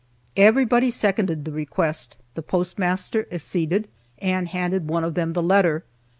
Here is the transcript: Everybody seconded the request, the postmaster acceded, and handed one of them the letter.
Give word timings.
Everybody 0.35 0.89
seconded 0.89 1.45
the 1.45 1.51
request, 1.51 2.17
the 2.33 2.41
postmaster 2.41 3.27
acceded, 3.31 3.87
and 4.17 4.47
handed 4.47 4.87
one 4.87 5.03
of 5.03 5.13
them 5.13 5.33
the 5.33 5.43
letter. 5.43 5.83